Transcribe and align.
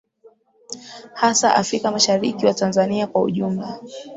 hasa 1.13 1.55
afrika 1.55 1.91
mashariki 1.91 2.45
wa 2.45 2.53
tanzania 2.53 3.07
kwa 3.07 3.21
ujumla 3.21 3.79